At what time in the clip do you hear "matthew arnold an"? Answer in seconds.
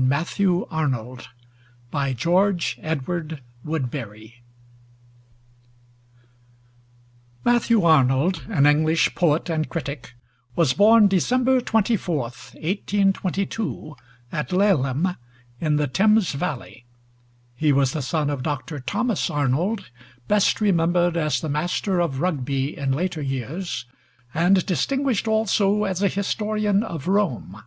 7.44-8.64